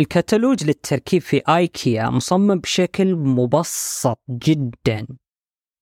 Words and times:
الكتالوج 0.00 0.64
للتركيب 0.64 1.22
في 1.22 1.42
آيكيا 1.48 2.10
مصمم 2.10 2.58
بشكل 2.58 3.14
مبسط 3.14 4.20
جدا. 4.30 5.06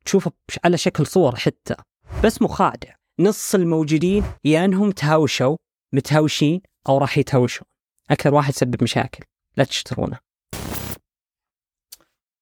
تشوفه 0.05 0.33
على 0.65 0.77
شكل 0.77 1.07
صور 1.07 1.37
حتى. 1.37 1.75
بس 2.25 2.43
مخادع 2.43 2.95
نص 3.21 3.55
الموجودين 3.55 4.25
يا 4.45 4.65
انهم 4.65 4.91
تهاوشوا 4.91 5.57
متهاوشين 5.93 6.61
أو 6.89 6.99
راح 6.99 7.19
يتهاوشون. 7.19 7.67
أكثر 8.11 8.35
واحد 8.35 8.55
يسبب 8.55 8.83
مشاكل. 8.83 9.25
لا 9.57 9.65
تشترونه. 9.65 10.19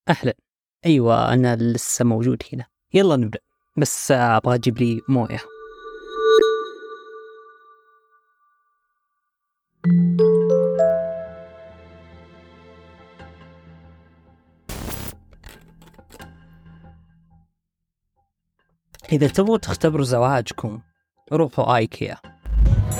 أهلا. 0.08 0.34
أيوه 0.86 1.32
أنا 1.32 1.56
لسه 1.56 2.04
موجود 2.04 2.43
هنا. 2.52 2.66
يلا 2.95 3.16
نبدأ. 3.16 3.40
بس 3.77 4.11
أبغى 4.11 4.54
أجيب 4.54 4.79
لي 4.79 5.00
موية. 5.08 5.40
إذا 19.12 19.27
تبغوا 19.28 19.59
تختبروا 19.59 20.05
زواجكم 20.05 20.80
روحوا 21.33 21.77
آيكيا 21.77 22.16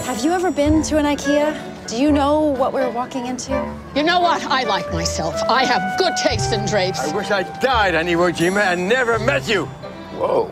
Have 0.07 0.25
you 0.25 0.33
ever 0.33 0.51
been 0.51 0.83
to 0.83 0.99
an 0.99 1.07
IKEA? 1.17 1.49
Do 1.89 1.97
you 2.03 2.11
know 2.13 2.35
what 2.61 2.73
we're 2.73 2.91
walking 3.01 3.27
into? 3.27 3.53
You 3.97 4.05
know 4.11 4.21
what? 4.21 4.41
I 4.59 4.63
like 4.75 4.89
myself. 4.93 5.35
I 5.61 5.63
have 5.73 5.83
good 6.03 6.15
taste 6.27 6.53
in 6.57 6.65
drapes. 6.73 7.01
I 7.09 7.17
wish 7.17 7.31
I 7.31 7.43
died 7.71 7.95
on 7.99 8.05
Iwo 8.15 8.29
Jima 8.39 8.63
and 8.73 8.89
never 8.89 9.19
met 9.19 9.43
you. 9.53 9.63
Whoa. 10.21 10.45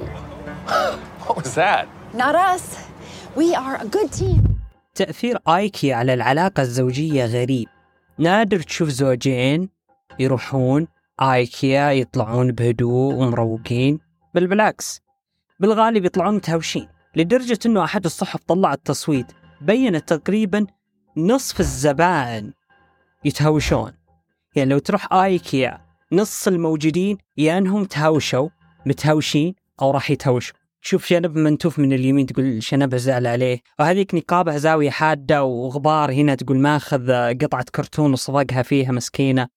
what 1.25 1.37
was 1.43 1.55
that? 1.55 1.85
Not 2.23 2.35
us. 2.53 2.65
We 3.37 3.55
are 3.55 3.77
a 3.85 3.87
good 3.97 4.11
team. 4.13 4.41
تأثير 4.95 5.39
آيكيا 5.49 5.95
على 5.95 6.15
العلاقة 6.15 6.61
الزوجية 6.63 7.27
غريب 7.27 7.69
نادر 8.19 8.61
تشوف 8.63 8.89
زوجين 8.89 9.69
يروحون 10.19 10.87
آيكيا 11.21 11.91
يطلعون 11.91 12.53
بهدوء 12.53 13.15
ومروقين 13.15 14.01
بل 14.35 14.47
بالعكس 14.47 15.04
بالغالب 15.65 16.05
يطلعون 16.05 16.35
متهاوشين 16.35 16.89
لدرجة 17.17 17.59
أنه 17.67 17.85
أحد 17.85 18.05
الصحف 18.05 18.41
طلع 18.47 18.73
التصويت 18.73 19.27
بينت 19.61 20.09
تقريبا 20.09 20.67
نصف 21.17 21.61
الزبائن 21.61 22.53
يتهاوشون. 23.25 23.93
يعني 24.57 24.71
لو 24.71 24.79
تروح 24.79 25.13
آيكيا 25.13 25.81
نص 26.13 26.49
الموجودين 26.49 27.19
يا 27.37 27.59
أنهم 27.59 27.85
تهاوشوا 27.85 28.49
متهاوشين 28.87 29.55
أو 29.83 29.91
راح 29.91 30.11
يتهاوشوا. 30.11 30.57
تشوف 30.83 31.05
شنب 31.05 31.37
منتوف 31.37 31.79
من 31.79 31.93
اليمين 31.93 32.27
تقول 32.27 32.63
شنبه 32.63 32.97
زعل 32.97 33.27
عليه. 33.27 33.61
وهذيك 33.79 34.15
نقابة 34.15 34.57
زاوية 34.57 34.91
حادة 34.91 35.45
وغبار 35.45 36.13
هنا 36.13 36.35
تقول 36.35 36.59
ماخذ 36.59 37.13
قطعة 37.43 37.65
كرتون 37.75 38.13
وصفقها 38.13 38.63
فيها 38.63 38.93
مسكينة. 38.93 39.49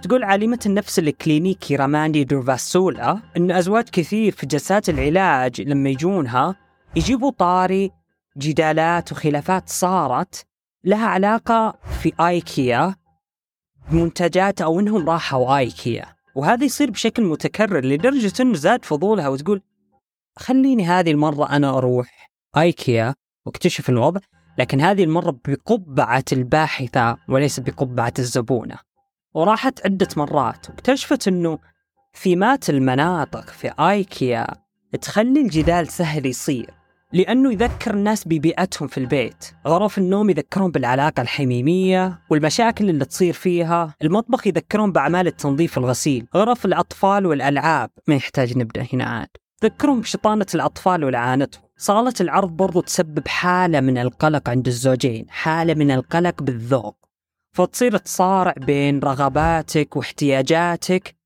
تقول 0.00 0.24
عالمة 0.24 0.58
النفس 0.66 0.98
الكلينيكي 0.98 1.76
راماندي 1.76 2.24
دورفاسولا 2.24 3.18
أن 3.36 3.50
أزواج 3.50 3.84
كثير 3.84 4.32
في 4.32 4.46
جلسات 4.46 4.88
العلاج 4.88 5.60
لما 5.60 5.88
يجونها 5.88 6.56
يجيبوا 6.96 7.30
طاري 7.30 7.90
جدالات 8.36 9.12
وخلافات 9.12 9.68
صارت 9.68 10.46
لها 10.84 11.06
علاقة 11.06 11.78
في 12.02 12.12
آيكيا 12.20 12.94
بمنتجات 13.90 14.60
أو 14.60 14.80
أنهم 14.80 15.10
راحوا 15.10 15.58
آيكيا. 15.58 16.04
وهذا 16.34 16.64
يصير 16.64 16.90
بشكل 16.90 17.24
متكرر 17.24 17.84
لدرجة 17.84 18.42
أنه 18.42 18.54
زاد 18.54 18.84
فضولها 18.84 19.28
وتقول 19.28 19.62
خليني 20.38 20.86
هذه 20.86 21.10
المرة 21.10 21.50
أنا 21.50 21.78
أروح 21.78 22.30
آيكيا 22.56 23.14
واكتشف 23.46 23.88
الوضع 23.88 24.20
لكن 24.58 24.80
هذه 24.80 25.04
المرة 25.04 25.36
بقبعة 25.48 26.24
الباحثة 26.32 27.16
وليس 27.28 27.60
بقبعة 27.60 28.12
الزبونة. 28.18 28.91
وراحت 29.34 29.86
عدة 29.86 30.08
مرات 30.16 30.70
واكتشفت 30.70 31.28
أنه 31.28 31.58
ثيمات 32.22 32.70
المناطق 32.70 33.50
في 33.50 33.72
آيكيا 33.80 34.46
تخلي 35.00 35.40
الجدال 35.40 35.88
سهل 35.88 36.26
يصير 36.26 36.82
لأنه 37.12 37.52
يذكر 37.52 37.94
الناس 37.94 38.28
ببيئتهم 38.28 38.88
في 38.88 38.98
البيت 38.98 39.44
غرف 39.66 39.98
النوم 39.98 40.30
يذكرون 40.30 40.70
بالعلاقة 40.70 41.20
الحميمية 41.20 42.18
والمشاكل 42.30 42.90
اللي 42.90 43.04
تصير 43.04 43.32
فيها 43.32 43.94
المطبخ 44.02 44.46
يذكرون 44.46 44.92
بأعمال 44.92 45.26
التنظيف 45.26 45.78
والغسيل 45.78 46.26
غرف 46.36 46.66
الأطفال 46.66 47.26
والألعاب 47.26 47.90
ما 48.08 48.14
يحتاج 48.14 48.58
نبدأ 48.58 48.86
هنا 48.92 49.04
عاد. 49.04 49.28
ذكرهم 49.64 50.00
بشطانة 50.00 50.46
الأطفال 50.54 51.04
ولعانتهم 51.04 51.62
صالة 51.76 52.14
العرض 52.20 52.50
برضو 52.50 52.80
تسبب 52.80 53.28
حالة 53.28 53.80
من 53.80 53.98
القلق 53.98 54.48
عند 54.48 54.66
الزوجين 54.66 55.26
حالة 55.28 55.74
من 55.74 55.90
القلق 55.90 56.42
بالذوق. 56.42 56.96
فتصير 57.52 57.96
تصارع 57.96 58.54
بين 58.56 58.98
رغباتك 58.98 59.96
واحتياجاتك 59.96 61.16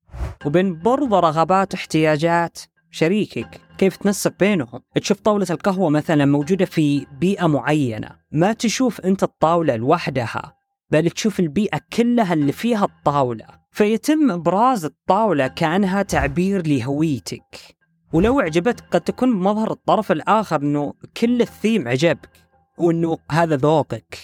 وبين 0.45 0.79
برضو 0.79 1.19
رغبات 1.19 1.73
واحتياجات 1.73 2.59
شريكك. 2.91 3.61
كيف 3.77 3.97
تنسق 3.97 4.33
بينهم؟ 4.39 4.81
تشوف 4.95 5.19
طاولة 5.19 5.47
القهوة 5.49 5.89
مثلا 5.89 6.25
موجودة 6.25 6.65
في 6.65 7.05
بيئة 7.19 7.47
معينة. 7.47 8.09
ما 8.31 8.53
تشوف 8.53 9.01
أنت 9.01 9.23
الطاولة 9.23 9.75
لوحدها 9.75 10.53
بل 10.91 11.09
تشوف 11.09 11.39
البيئة 11.39 11.79
كلها 11.93 12.33
اللي 12.33 12.51
فيها 12.51 12.85
الطاولة. 12.85 13.45
فيتم 13.71 14.31
إبراز 14.31 14.85
الطاولة 14.85 15.47
كأنها 15.47 16.01
تعبير 16.01 16.67
لهويتك. 16.67 17.77
ولو 18.13 18.39
عجبتك 18.39 18.83
قد 18.91 19.01
تكون 19.01 19.39
بمظهر 19.39 19.71
الطرف 19.71 20.11
الآخر 20.11 20.61
أنه 20.61 20.93
كل 21.21 21.41
الثيم 21.41 21.87
عجبك 21.87 22.29
وأنه 22.77 23.17
هذا 23.31 23.55
ذوقك. 23.55 24.17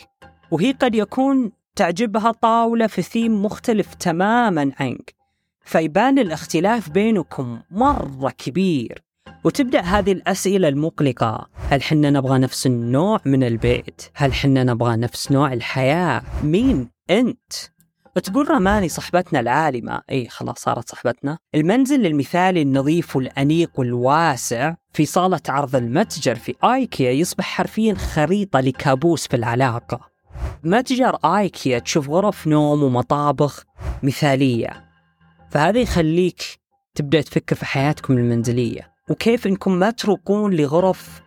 وهي 0.52 0.72
قد 0.72 0.96
يكون 0.96 1.52
تعجبها 1.76 2.32
طاولة 2.32 2.88
في 2.88 3.02
ثيم 3.02 3.46
مختلف 3.46 3.94
تماما 3.94 4.72
عنك 4.80 5.14
فيبان 5.66 6.20
الاختلاف 6.20 6.90
بينكم 6.90 7.60
مرة 7.72 8.30
كبير 8.30 9.04
وتبدأ 9.44 9.82
هذه 9.82 10.12
الأسئلة 10.12 10.68
المقلقة 10.68 11.50
هل 11.70 11.84
حنا 11.84 12.10
نبغى 12.10 12.40
نفس 12.40 12.68
النوع 12.68 13.20
من 13.26 13.44
البيت؟ 13.44 14.02
هل 14.14 14.34
حنا 14.34 14.64
نبغى 14.64 14.96
نفس 14.96 15.32
نوع 15.32 15.54
الحياة؟ 15.54 16.22
مين 16.44 16.90
أنت؟ 17.10 17.54
وتقول 18.16 18.52
رماني 18.52 18.90
صاحبتنا 18.90 19.40
العالمة 19.40 20.02
أي 20.10 20.28
خلاص 20.30 20.60
صارت 20.60 20.90
صاحبتنا 20.90 21.38
المنزل 21.56 22.06
المثالي 22.06 22.62
النظيف 22.62 23.16
والأنيق 23.16 23.72
والواسع 23.80 24.76
في 24.94 25.06
صالة 25.06 25.42
عرض 25.50 25.76
المتجر 25.76 26.36
في 26.36 26.56
آيكيا 26.64 27.12
يصبح 27.12 27.46
حرفيا 27.46 27.94
خريطة 27.94 28.60
لكابوس 28.60 29.28
في 29.28 29.36
العلاقة 29.36 30.13
متجر 30.64 31.16
آيكيا 31.16 31.80
تشوف 31.80 32.10
غرف 32.10 32.48
نوم 32.48 32.84
ومطابخ 32.84 33.64
مثالية؟ 34.04 34.84
فهذا 35.52 35.80
يخليك 35.80 36.42
تبدأ 36.96 37.22
تفكر 37.22 37.56
في 37.56 37.66
حياتكم 37.66 38.18
المنزلية. 38.18 38.94
وكيف 39.10 39.48
إنكم 39.48 39.72
ما 39.72 39.92
تروقون 39.92 40.54
لغرف 40.54 41.22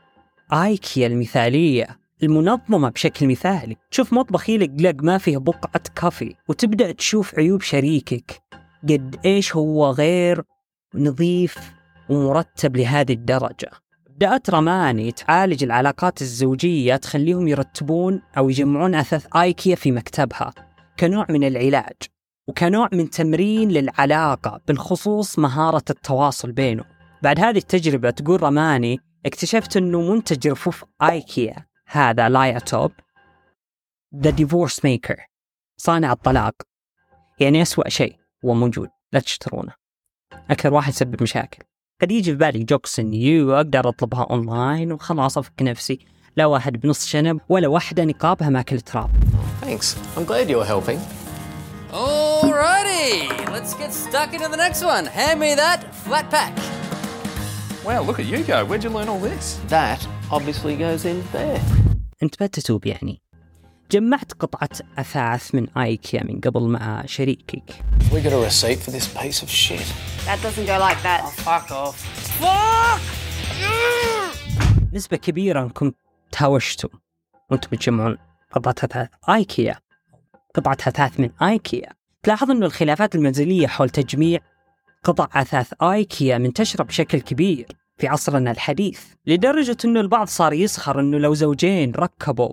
آيكيا 0.52 1.06
المثالية 1.06 1.98
المنظمة 2.22 2.88
بشكل 2.88 3.28
مثالي؟ 3.28 3.76
تشوف 3.90 4.12
مطبخ 4.12 4.50
يلق 4.50 4.94
ما 5.02 5.18
فيه 5.18 5.36
بقعة 5.38 5.82
كافي 5.94 6.34
وتبدأ 6.48 6.92
تشوف 6.92 7.34
عيوب 7.34 7.62
شريكك. 7.62 8.42
قد 8.82 9.16
إيش 9.24 9.56
هو 9.56 9.90
غير 9.90 10.42
نظيف 10.94 11.58
ومرتب 12.08 12.76
لهذه 12.76 13.12
الدرجة؟ 13.12 13.70
بدأت 14.16 14.50
رماني 14.50 15.12
تعالج 15.12 15.64
العلاقات 15.64 16.22
الزوجية 16.22 16.96
تخليهم 16.96 17.48
يرتبون 17.48 18.22
أو 18.38 18.50
يجمعون 18.50 18.94
أثاث 18.94 19.36
آيكيا 19.36 19.76
في 19.76 19.92
مكتبها 19.92 20.52
كنوع 21.00 21.26
من 21.28 21.44
العلاج 21.44 21.96
وكنوع 22.48 22.88
من 22.92 23.10
تمرين 23.10 23.68
للعلاقة 23.68 24.60
بالخصوص 24.68 25.38
مهارة 25.38 25.84
التواصل 25.90 26.52
بينهم 26.52 26.86
بعد 27.22 27.40
هذه 27.40 27.58
التجربة 27.58 28.10
تقول 28.10 28.42
رماني 28.42 28.98
اكتشفت 29.26 29.76
إنه 29.76 30.12
منتج 30.12 30.48
رفوف 30.48 30.84
ايكيا 31.02 31.66
هذا 31.86 32.28
لايا 32.28 32.58
توب 32.58 32.92
The 34.16 34.30
Divorce 34.30 34.84
Maker 34.84 35.16
صانع 35.76 36.12
الطلاق 36.12 36.54
يعني 37.40 37.62
أسوأ 37.62 37.88
شيء 37.88 38.16
هو 38.44 38.54
موجود 38.54 38.88
لا 39.12 39.20
تشترونه. 39.20 39.72
أكثر 40.50 40.74
واحد 40.74 40.92
يسبب 40.92 41.22
مشاكل. 41.22 41.65
قد 42.02 42.12
يجي 42.12 42.30
في 42.32 42.38
بالي 42.38 42.64
جوكس 42.64 43.00
نيو 43.00 43.56
أقدر 43.56 43.88
أطلبها 43.88 44.26
أونلاين 44.30 44.92
وخلاص 44.92 45.38
أفك 45.38 45.62
نفسي 45.62 45.98
لا 46.36 46.46
واحد 46.46 46.80
بنص 46.80 47.06
شنب 47.06 47.40
ولا 47.48 47.68
واحدة 47.68 48.04
نقابها 48.04 48.48
ماكل 48.50 48.80
تراب 48.80 49.10
Thanks. 49.62 49.96
I'm 50.16 50.24
glad 50.30 50.48
you're 50.50 50.68
helping. 50.74 51.00
Alrighty, 51.92 53.12
let's 53.54 53.72
get 53.74 53.90
stuck 53.92 54.30
into 54.34 54.48
the 54.54 54.60
next 54.64 54.82
one. 54.94 55.04
Hand 55.06 55.40
me 55.40 55.50
that 55.64 55.80
flat 56.04 56.26
pack. 56.34 56.52
Wow, 57.86 58.02
look 58.08 58.18
at 58.22 58.26
you 58.32 58.38
go. 58.52 58.58
Where'd 58.68 58.84
you 58.84 58.90
learn 58.90 59.08
all 59.12 59.18
this? 59.30 59.44
That 59.76 60.00
obviously 60.30 60.74
goes 60.76 61.04
in 61.04 61.18
there. 61.32 61.60
أنت 62.22 62.42
بتتوب 62.42 62.86
يعني 62.86 63.22
جمعت 63.90 64.32
قطعة 64.32 64.68
أثاث 64.98 65.54
من 65.54 65.68
آيكيا 65.78 66.24
من 66.24 66.40
قبل 66.40 66.62
مع 66.62 67.06
شريكك 67.06 67.62
We 68.12 68.20
got 68.20 68.32
a 68.32 68.50
receipt 68.50 68.78
for 68.78 68.90
this 68.90 69.08
piece 69.08 69.42
of 69.42 69.50
shit. 69.50 69.86
That 70.26 70.38
doesn't 70.42 70.66
go 70.66 70.78
like 70.78 71.02
that. 71.02 71.22
Fuck 71.46 71.70
off. 71.70 71.96
نسبة 74.92 75.16
كبيرة 75.16 75.62
أنكم 75.62 75.92
تهاوشتوا 76.32 76.90
وأنتم 77.50 77.68
بتجمعون 77.72 78.18
قطعة 78.52 78.74
أثاث 78.84 79.08
آيكيا 79.28 79.76
قطعة 80.54 80.78
أثاث 80.86 81.20
من 81.20 81.30
آيكيا 81.42 81.92
تلاحظ 82.22 82.50
أن 82.50 82.62
الخلافات 82.62 83.14
المنزلية 83.14 83.66
حول 83.66 83.90
تجميع 83.90 84.40
قطع 85.04 85.28
أثاث 85.34 85.72
آيكيا 85.82 86.38
منتشرة 86.38 86.84
بشكل 86.84 87.20
كبير 87.20 87.66
في 87.98 88.08
عصرنا 88.08 88.50
الحديث 88.50 89.00
لدرجة 89.26 89.76
أنه 89.84 90.00
البعض 90.00 90.26
صار 90.26 90.52
يسخر 90.52 91.00
أنه 91.00 91.18
لو 91.18 91.34
زوجين 91.34 91.92
ركبوا 91.94 92.52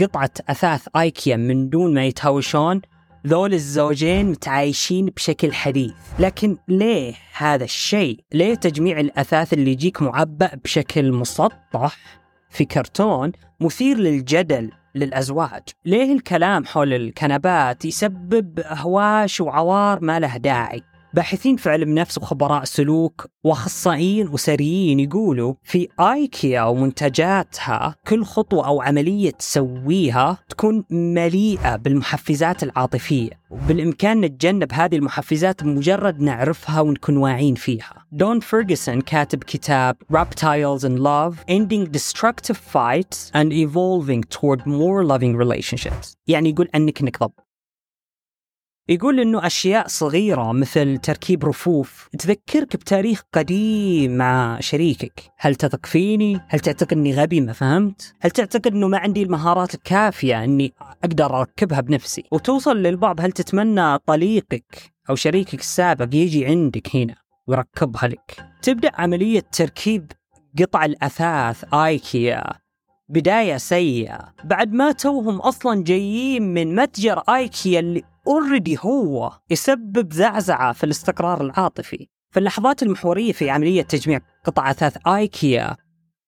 قطعة 0.00 0.30
أثاث 0.48 0.88
آيكيا 0.96 1.36
من 1.36 1.68
دون 1.68 1.94
ما 1.94 2.06
يتهاوشون 2.06 2.80
ذول 3.26 3.54
الزوجين 3.54 4.26
متعايشين 4.30 5.06
بشكل 5.06 5.52
حديث. 5.52 5.92
لكن 6.18 6.56
ليه 6.68 7.14
هذا 7.36 7.64
الشيء؟ 7.64 8.20
ليه 8.32 8.54
تجميع 8.54 9.00
الأثاث 9.00 9.52
اللي 9.52 9.70
يجيك 9.70 10.02
معبأ 10.02 10.50
بشكل 10.64 11.12
مسطح 11.12 11.98
في 12.50 12.64
كرتون 12.64 13.32
مثير 13.60 13.96
للجدل 13.96 14.70
للأزواج؟ 14.94 15.62
ليه 15.84 16.12
الكلام 16.12 16.64
حول 16.64 16.92
الكنبات 16.92 17.84
يسبب 17.84 18.60
أهواش 18.60 19.40
وعوار 19.40 20.04
ما 20.04 20.20
له 20.20 20.36
داعي؟ 20.36 20.82
باحثين 21.14 21.56
في 21.56 21.70
علم 21.70 21.94
نفس 21.94 22.18
وخبراء 22.18 22.64
سلوك 22.64 23.26
وأخصائيين 23.44 24.34
أسريين 24.34 25.00
يقولوا 25.00 25.54
في 25.62 25.88
آيكيا 26.00 26.62
ومنتجاتها 26.62 27.94
كل 28.08 28.24
خطوة 28.24 28.66
أو 28.66 28.80
عملية 28.82 29.30
تسويها 29.30 30.38
تكون 30.48 30.84
مليئة 30.90 31.76
بالمحفزات 31.76 32.62
العاطفية. 32.62 33.30
وبالإمكان 33.50 34.20
نتجنب 34.20 34.72
هذه 34.72 34.96
المحفزات 34.96 35.64
بمجرد 35.64 36.20
نعرفها 36.20 36.80
ونكون 36.80 37.16
واعين 37.16 37.54
فيها. 37.54 38.06
دون 38.12 38.40
فيرجسون 38.40 39.00
كاتب 39.00 39.44
كتاب 39.44 39.96
Reptiles 40.12 40.84
in 40.84 40.98
Love 40.98 41.34
Ending 41.50 41.90
Destructive 41.98 42.56
Fights 42.56 43.30
and 43.34 43.52
Evolving 43.52 44.22
Toward 44.22 44.60
More 44.66 45.04
Loving 45.04 45.36
Relationships. 45.36 46.16
يعني 46.26 46.50
يقول 46.50 46.68
أنك 46.74 47.00
إنك 47.00 47.18
ضب. 47.20 47.32
يقول 48.88 49.20
إنه 49.20 49.46
أشياء 49.46 49.88
صغيرة 49.88 50.52
مثل 50.52 50.98
تركيب 50.98 51.44
رفوف 51.44 52.08
تذكرك 52.18 52.76
بتاريخ 52.76 53.22
قديم 53.32 54.16
مع 54.16 54.60
شريكك، 54.60 55.22
هل 55.38 55.54
تثق 55.54 55.86
فيني؟ 55.86 56.40
هل 56.48 56.60
تعتقد 56.60 56.92
إني 56.92 57.14
غبي 57.14 57.40
ما 57.40 57.52
فهمت؟ 57.52 58.14
هل 58.20 58.30
تعتقد 58.30 58.66
إنه 58.72 58.88
ما 58.88 58.98
عندي 58.98 59.22
المهارات 59.22 59.74
الكافية 59.74 60.44
إني 60.44 60.72
أقدر 61.04 61.40
أركبها 61.40 61.80
بنفسي؟ 61.80 62.24
وتوصل 62.32 62.76
للبعض 62.76 63.20
هل 63.20 63.32
تتمنى 63.32 63.98
طليقك 63.98 64.92
أو 65.10 65.14
شريكك 65.14 65.60
السابق 65.60 66.08
يجي 66.14 66.46
عندك 66.46 66.96
هنا 66.96 67.14
ويركبها 67.46 68.08
لك؟ 68.08 68.46
تبدأ 68.62 68.90
عملية 68.94 69.42
تركيب 69.52 70.12
قطع 70.58 70.84
الأثاث 70.84 71.74
آيكيا 71.74 72.61
بداية 73.12 73.56
سيئة. 73.56 74.34
بعد 74.44 74.72
ما 74.72 74.92
توهم 74.92 75.36
أصلا 75.36 75.84
جايين 75.84 76.54
من 76.54 76.74
متجر 76.74 77.18
آيكيا 77.18 77.80
اللي 77.80 78.02
اوريدي 78.26 78.78
هو 78.80 79.32
يسبب 79.50 80.12
زعزعة 80.12 80.72
في 80.72 80.84
الاستقرار 80.84 81.40
العاطفي. 81.40 82.08
فاللحظات 82.30 82.82
المحورية 82.82 83.32
في 83.32 83.50
عملية 83.50 83.82
تجميع 83.82 84.20
قطع 84.44 84.70
أثاث 84.70 84.96
آيكيا 85.06 85.76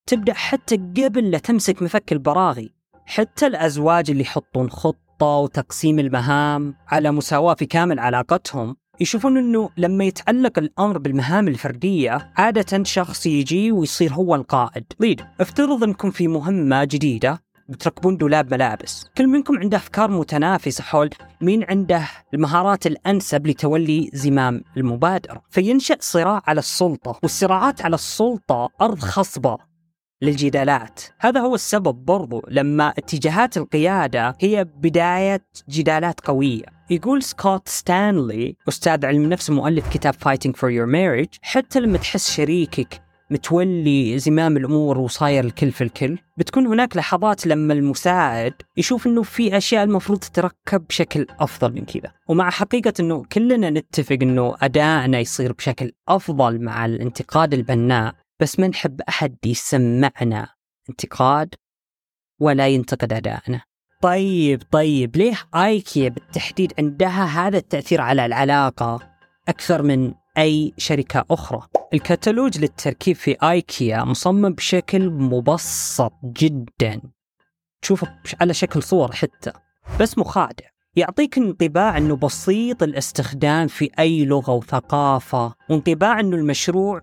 تبدأ 0.06 0.32
حتى 0.32 0.76
قبل 0.76 1.30
لا 1.30 1.38
تمسك 1.38 1.82
مفك 1.82 2.12
البراغي 2.12 2.74
حتى 3.06 3.46
الأزواج 3.46 4.10
اللي 4.10 4.22
يحطون 4.22 4.70
خطة 4.70 5.26
وتقسيم 5.26 5.98
المهام 5.98 6.74
على 6.88 7.10
مساواة 7.10 7.54
في 7.54 7.66
كامل 7.66 7.98
علاقتهم 7.98 8.76
يشوفون 9.00 9.36
إنه 9.36 9.70
لما 9.76 10.04
يتعلق 10.04 10.58
الأمر 10.58 10.98
بالمهام 10.98 11.48
الفردية 11.48 12.32
عادة 12.36 12.84
شخص 12.84 13.26
يجي 13.26 13.72
ويصير 13.72 14.12
هو 14.12 14.34
القائد. 14.34 14.84
ليد 15.00 15.20
افترض 15.40 15.84
إنكم 15.84 16.10
في 16.10 16.28
مهمة 16.28 16.84
جديدة 16.84 17.42
بتركبون 17.68 18.16
دولاب 18.16 18.54
ملابس. 18.54 19.06
كل 19.16 19.26
منكم 19.26 19.58
عنده 19.58 19.76
أفكار 19.76 20.10
متنافسة 20.10 20.84
حول 20.84 21.10
مين 21.40 21.64
عنده 21.68 22.08
المهارات 22.34 22.86
الأنسب 22.86 23.46
لتولي 23.46 24.10
زمام 24.12 24.64
المبادرة. 24.76 25.42
فينشأ 25.50 25.96
صراع 26.00 26.42
على 26.46 26.58
السلطة 26.58 27.18
والصراعات 27.22 27.82
على 27.82 27.94
السلطة 27.94 28.68
أرض 28.80 28.98
خصبة 28.98 29.58
للجدالات. 30.22 31.00
هذا 31.18 31.40
هو 31.40 31.54
السبب 31.54 32.04
برضو 32.04 32.42
لما 32.48 32.88
اتجاهات 32.88 33.56
القيادة 33.56 34.36
هي 34.40 34.64
بداية 34.64 35.46
جدالات 35.68 36.20
قوية. 36.20 36.73
يقول 36.90 37.22
سكوت 37.22 37.68
ستانلي 37.68 38.56
أستاذ 38.68 39.06
علم 39.06 39.28
نفس 39.28 39.50
مؤلف 39.50 39.88
كتاب 39.92 40.14
Fighting 40.14 40.50
for 40.50 40.68
Your 40.70 40.86
Marriage 40.92 41.38
حتى 41.42 41.80
لما 41.80 41.98
تحس 41.98 42.30
شريكك 42.30 43.02
متولي 43.30 44.18
زمام 44.18 44.56
الأمور 44.56 44.98
وصاير 44.98 45.44
الكل 45.44 45.72
في 45.72 45.84
الكل 45.84 46.18
بتكون 46.38 46.66
هناك 46.66 46.96
لحظات 46.96 47.46
لما 47.46 47.74
المساعد 47.74 48.54
يشوف 48.76 49.06
إنه 49.06 49.22
في 49.22 49.56
أشياء 49.56 49.84
المفروض 49.84 50.18
تتركب 50.18 50.86
بشكل 50.88 51.26
أفضل 51.40 51.72
من 51.72 51.84
كذا. 51.84 52.12
ومع 52.28 52.50
حقيقة 52.50 52.92
إنه 53.00 53.24
كلنا 53.32 53.70
نتفق 53.70 54.18
إنه 54.22 54.56
أدائنا 54.62 55.18
يصير 55.18 55.52
بشكل 55.52 55.92
أفضل 56.08 56.62
مع 56.62 56.86
الانتقاد 56.86 57.54
البناء 57.54 58.14
بس 58.40 58.60
ما 58.60 58.68
نحب 58.68 59.00
أحد 59.00 59.36
يسمعنا 59.46 60.48
انتقاد 60.90 61.54
ولا 62.40 62.68
ينتقد 62.68 63.12
أدائنا. 63.12 63.62
طيب 64.04 64.62
طيب 64.70 65.16
ليه 65.16 65.36
ايكيا 65.54 66.08
بالتحديد 66.08 66.72
عندها 66.78 67.24
هذا 67.24 67.58
التأثير 67.58 68.00
على 68.00 68.26
العلاقة 68.26 68.98
أكثر 69.48 69.82
من 69.82 70.14
أي 70.38 70.74
شركة 70.78 71.24
أخرى؟ 71.30 71.60
الكتالوج 71.94 72.58
للتركيب 72.58 73.16
في 73.16 73.36
آيكيا 73.42 74.04
مصمم 74.04 74.48
بشكل 74.48 75.10
مبسط 75.10 76.12
جدا. 76.24 77.00
تشوفه 77.82 78.18
على 78.40 78.54
شكل 78.54 78.82
صور 78.82 79.12
حتى 79.12 79.52
بس 80.00 80.18
مخادع. 80.18 80.66
يعطيك 80.96 81.38
انطباع 81.38 81.98
إنه 81.98 82.16
بسيط 82.16 82.82
الاستخدام 82.82 83.66
في 83.66 83.90
أي 83.98 84.24
لغة 84.24 84.52
وثقافة 84.52 85.54
وانطباع 85.70 86.20
إنه 86.20 86.36
المشروع 86.36 87.00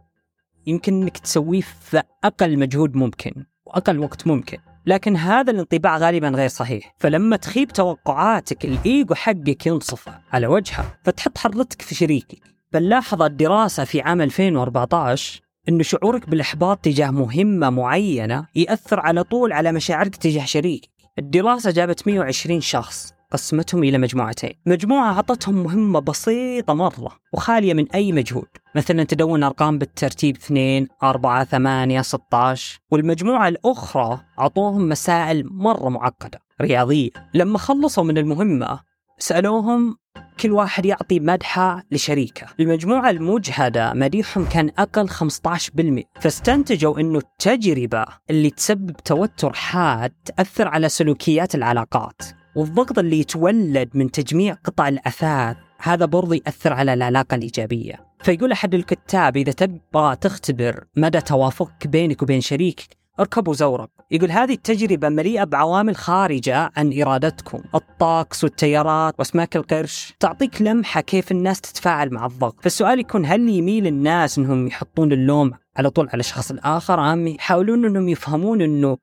يمكن 0.67 1.01
إنك 1.01 1.17
تسويه 1.17 1.61
في 1.61 2.03
أقل 2.23 2.59
مجهود 2.59 2.95
ممكن 2.95 3.45
وأقل 3.65 3.99
وقت 3.99 4.27
ممكن. 4.27 4.70
لكن 4.85 5.17
هذا 5.17 5.51
الانطباع 5.51 5.97
غالبا 5.97 6.29
غير 6.29 6.49
صحيح. 6.49 6.95
فلما 6.97 7.35
تخيب 7.35 7.71
توقعاتك 7.71 8.65
الإيجو 8.65 9.15
حقك 9.15 9.67
ينصفع 9.67 10.19
على 10.33 10.47
وجهه 10.47 10.97
فتحط 11.03 11.37
حرتك 11.37 11.81
في 11.81 11.95
شريكك. 11.95 12.39
بل 12.73 12.89
لاحظت 12.89 13.31
دراسة 13.31 13.83
في 13.83 14.01
عام 14.01 14.21
2014 14.21 15.41
أن 15.69 15.83
شعورك 15.83 16.29
بالإحباط 16.29 16.77
تجاه 16.77 17.11
مهمة 17.11 17.69
معينة 17.69 18.47
يأثر 18.55 18.99
على 18.99 19.23
طول 19.23 19.53
على 19.53 19.71
مشاعرك 19.71 20.15
تجاه 20.15 20.45
شريك 20.45 20.89
الدراسة 21.19 21.71
جابت 21.71 22.07
120 22.07 22.61
شخص. 22.61 23.13
قسمتهم 23.31 23.83
إلى 23.83 23.97
مجموعتين. 23.97 24.53
مجموعة 24.65 25.13
أعطتهم 25.13 25.63
مهمة 25.63 25.99
بسيطة 25.99 26.73
مرة 26.73 27.11
وخالية 27.33 27.73
من 27.73 27.91
أي 27.91 28.11
مجهود. 28.11 28.47
مثلا 28.75 29.03
تدون 29.03 29.43
أرقام 29.43 29.77
بالترتيب 29.77 30.35
2 30.35 30.87
4 31.03 31.43
8 31.43 32.01
16 32.01 32.79
والمجموعة 32.91 33.47
الأخرى 33.47 34.19
أعطوهم 34.39 34.89
مسائل 34.89 35.47
مرة 35.51 35.89
معقدة 35.89 36.39
رياضية. 36.61 37.09
لما 37.33 37.57
خلصوا 37.57 38.03
من 38.03 38.17
المهمة 38.17 38.79
سألوهم 39.19 39.97
كل 40.39 40.51
واحد 40.51 40.85
يعطي 40.85 41.19
مدحة 41.19 41.83
لشريكه. 41.91 42.47
المجموعة 42.59 43.09
المجهدة 43.09 43.93
مديحهم 43.93 44.45
كان 44.45 44.71
أقل 44.77 45.09
15% 45.09 46.03
فاستنتجوا 46.21 46.99
أنه 46.99 47.19
التجربة 47.19 48.05
اللي 48.29 48.49
تسبب 48.49 48.95
توتر 49.05 49.53
حاد 49.53 50.11
تأثر 50.25 50.67
على 50.67 50.89
سلوكيات 50.89 51.55
العلاقات. 51.55 52.21
والضغط 52.55 52.99
اللي 52.99 53.19
يتولد 53.19 53.89
من 53.93 54.11
تجميع 54.11 54.53
قطع 54.53 54.87
الأثاث 54.87 55.57
هذا 55.77 56.05
برضو 56.05 56.33
يأثر 56.33 56.73
على 56.73 56.93
العلاقة 56.93 57.35
الإيجابية. 57.35 58.11
فيقول 58.23 58.51
أحد 58.51 58.73
الكتاب 58.73 59.37
إذا 59.37 59.51
تبغى 59.51 60.15
تختبر 60.15 60.83
مدى 60.95 61.21
توافقك 61.21 61.87
بينك 61.87 62.21
وبين 62.21 62.41
شريكك 62.41 62.97
اركبوا 63.19 63.53
زورق 63.53 63.89
يقول 64.11 64.31
هذه 64.31 64.53
التجربة 64.53 65.09
مليئة 65.09 65.43
بعوامل 65.43 65.95
خارجة 65.95 66.71
عن 66.77 67.01
إرادتكم. 67.01 67.61
الطقس 67.75 68.43
والتيارات 68.43 69.15
وأسماك 69.19 69.55
القرش 69.55 70.13
تعطيك 70.19 70.61
لمحة 70.61 71.01
كيف 71.01 71.31
الناس 71.31 71.61
تتفاعل 71.61 72.13
مع 72.13 72.25
الضغط. 72.25 72.55
فالسؤال 72.61 72.99
يكون 72.99 73.25
هل 73.25 73.49
يميل 73.49 73.87
الناس 73.87 74.37
أنهم 74.37 74.67
يحطون 74.67 75.11
اللوم 75.11 75.51
على 75.77 75.89
طول 75.89 76.09
على 76.13 76.19
الشخص 76.19 76.51
الآخر 76.51 77.13
أم 77.13 77.27
يحاولون 77.27 77.85
أنهم 77.85 78.09
يفهمون 78.09 78.61
أنه 78.61 78.97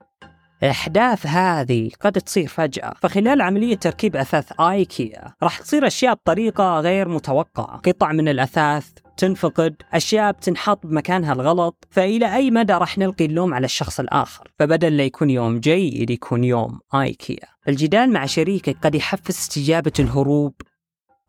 الأحداث 0.62 1.26
هذه 1.26 1.90
قد 2.00 2.12
تصير 2.12 2.48
فجأة. 2.48 2.94
فخلال 3.00 3.42
عملية 3.42 3.76
تركيب 3.76 4.16
أثاث 4.16 4.60
آيكيا 4.60 5.34
راح 5.42 5.58
تصير 5.58 5.86
أشياء 5.86 6.14
بطريقة 6.14 6.80
غير 6.80 7.08
متوقعة. 7.08 7.76
قطع 7.76 8.12
من 8.12 8.28
الأثاث 8.28 8.88
تنفقد 9.16 9.74
أشياء 9.92 10.32
بتنحط 10.32 10.86
بمكانها 10.86 11.32
الغلط 11.32 11.88
فإلى 11.90 12.34
أي 12.36 12.50
مدى 12.50 12.72
راح 12.72 12.98
نلقي 12.98 13.24
اللوم 13.24 13.54
على 13.54 13.64
الشخص 13.64 14.00
الآخر؟ 14.00 14.50
فبدل 14.58 14.96
لا 14.96 15.04
يكون 15.04 15.30
يوم 15.30 15.60
جيد 15.60 16.10
يكون 16.10 16.44
يوم 16.44 16.80
آيكيا. 16.94 17.46
الجدال 17.68 18.12
مع 18.12 18.26
شريكك 18.26 18.76
قد 18.82 18.94
يحفز 18.94 19.34
استجابة 19.34 19.92
الهروب 19.98 20.54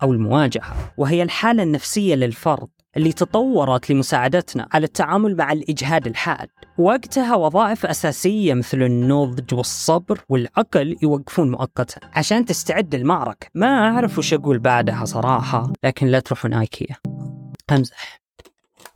أو 0.03 0.12
المواجهة 0.13 0.93
وهي 0.98 1.24
الحالة 1.24 1.63
النفسية 1.63 2.15
للفرد. 2.15 2.69
اللي 3.00 3.12
تطورت 3.12 3.89
لمساعدتنا 3.89 4.68
على 4.72 4.86
التعامل 4.86 5.38
مع 5.38 5.51
الإجهاد 5.51 6.08
الحاد. 6.08 6.50
وقتها 6.77 7.36
وظائف 7.36 7.86
أساسية 7.86 8.53
مثل 8.53 8.82
النضج 8.82 9.53
والصبر 9.53 10.20
والعقل 10.29 10.96
يوقفون 11.03 11.51
مؤقتا 11.51 12.00
عشان 12.13 12.46
تستعد 12.46 12.96
للمعركة. 12.96 13.48
ما 13.56 13.68
أعرف 13.68 14.18
وش 14.18 14.34
أقول 14.34 14.60
بعدها 14.60 15.06
صراحة 15.06 15.74
لكن 15.84 16.08
لا 16.08 16.20
تروحون 16.20 16.53
آيكيا 16.53 16.96
أمزح. 17.72 18.20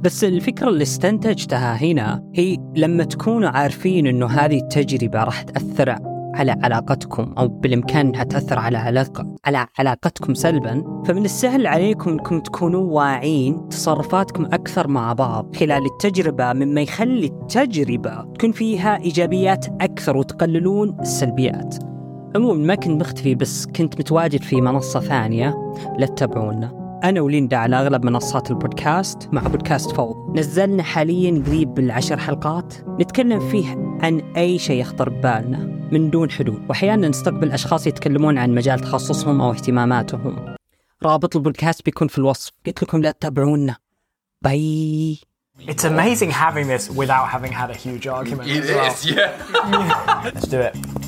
بس 0.01 0.23
الفكرة 0.23 0.69
اللي 0.69 0.83
استنتجتها 0.83 1.75
هنا 1.75 2.31
هي 2.35 2.57
لما 2.75 3.03
تكونوا 3.03 3.49
عارفين 3.49 4.07
إنه 4.07 4.25
هذه 4.27 4.57
التجربة 4.57 5.23
راح 5.23 5.41
تأثر 5.41 5.89
على 6.33 6.51
علاقتكم 6.63 7.33
أو 7.37 7.47
بالإمكان 7.47 8.07
أنها 8.07 8.23
تأثر 8.23 8.59
على 8.59 8.77
علاقه 8.77 9.35
على 9.45 9.67
علاقتكم 9.79 10.33
سلبا 10.33 11.03
فمن 11.05 11.25
السهل 11.25 11.67
عليكم 11.67 12.11
أنكم 12.11 12.39
تكونوا 12.39 12.93
واعين 12.93 13.69
تصرفاتكم 13.69 14.45
أكثر 14.45 14.87
مع 14.87 15.13
بعض 15.13 15.55
خلال 15.55 15.85
التجربة 15.85 16.53
مما 16.53 16.81
يخلي 16.81 17.25
التجربة 17.25 18.33
تكون 18.33 18.51
فيها 18.51 18.97
إيجابيات 18.97 19.65
أكثر 19.81 20.17
وتقللون 20.17 20.97
السلبيات. 21.01 21.75
عموما 22.35 22.65
ما 22.65 22.75
كنت 22.75 23.01
مختفي 23.01 23.35
بس 23.35 23.65
كنت 23.65 23.99
متواجد 23.99 24.41
في 24.41 24.61
منصة 24.61 24.99
ثانية 24.99 25.73
لا 25.97 26.05
تتابعونا. 26.05 26.83
أنا 27.03 27.21
وليندا 27.21 27.57
على 27.57 27.75
أغلب 27.75 28.05
منصات 28.05 28.51
البودكاست 28.51 29.29
مع 29.31 29.41
بودكاست 29.41 29.91
فوض 29.91 30.39
نزلنا 30.39 30.83
حاليا 30.83 31.43
قريب 31.47 31.73
بالعشر 31.73 32.17
حلقات 32.17 32.73
نتكلم 33.01 33.39
فيه 33.39 33.65
عن 34.01 34.21
أي 34.37 34.57
شيء 34.57 34.81
يخطر 34.81 35.09
ببالنا 35.09 35.82
من 35.93 36.09
دون 36.09 36.31
حدود 36.31 36.65
وأحيانا 36.69 37.07
نستقبل 37.07 37.51
أشخاص 37.51 37.87
يتكلمون 37.87 38.37
عن 38.37 38.55
مجال 38.55 38.79
تخصصهم 38.79 39.41
أو 39.41 39.51
اهتماماتهم 39.51 40.55
رابط 41.03 41.35
البودكاست 41.35 41.85
بيكون 41.85 42.07
في 42.07 42.17
الوصف 42.17 42.51
قلت 42.65 42.83
لكم 42.83 43.01
لا 43.01 43.11
تتابعونا 43.11 43.75
باي 44.41 45.19
It's 45.59 45.83
amazing 45.83 46.31
having 46.31 46.67
this 46.67 46.89
without 46.89 47.27
having 47.35 47.51
had 47.51 47.69
a 47.69 47.77
huge 47.85 48.07
argument. 48.07 48.49
It 48.49 48.63
as 48.63 48.69
well. 48.69 48.91
is, 48.91 49.05
yeah. 49.11 50.21
Let's 50.25 50.47
do 50.47 50.59
it. 50.69 51.02